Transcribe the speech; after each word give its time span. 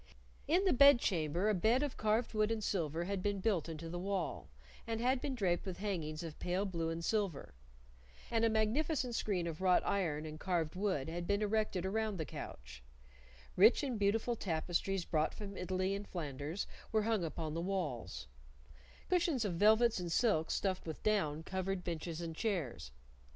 In 0.47 0.65
the 0.65 0.73
bedchamber 0.73 1.47
a 1.47 1.53
bed 1.53 1.83
of 1.83 1.95
carved 1.95 2.33
wood 2.33 2.49
and 2.49 2.63
silver 2.63 3.03
had 3.03 3.21
been 3.21 3.39
built 3.39 3.69
into 3.69 3.87
the 3.87 3.99
wall, 3.99 4.49
and 4.87 4.99
had 4.99 5.21
been 5.21 5.35
draped 5.35 5.63
with 5.63 5.77
hangings 5.77 6.23
of 6.23 6.39
pale 6.39 6.65
blue 6.65 6.89
and 6.89 7.05
silver, 7.05 7.53
and 8.31 8.43
a 8.43 8.49
magnificent 8.49 9.13
screen 9.13 9.45
of 9.45 9.61
wrought 9.61 9.83
iron 9.85 10.25
and 10.25 10.39
carved 10.39 10.73
wood 10.75 11.07
had 11.07 11.27
been 11.27 11.43
erected 11.43 11.85
around 11.85 12.17
the 12.17 12.25
couch; 12.25 12.81
rich 13.55 13.83
and 13.83 13.99
beautiful 13.99 14.35
tapestries 14.35 15.05
brought 15.05 15.35
from 15.35 15.55
Italy 15.55 15.93
and 15.93 16.07
Flanders 16.07 16.65
were 16.91 17.03
hung 17.03 17.23
upon 17.23 17.53
the 17.53 17.61
walls; 17.61 18.25
cushions 19.07 19.45
of 19.45 19.53
velvets 19.53 19.99
and 19.99 20.11
silks 20.11 20.55
stuffed 20.55 20.87
with 20.87 21.03
down 21.03 21.43
covered 21.43 21.83
benches 21.83 22.21
and 22.21 22.35
chairs. 22.35 22.89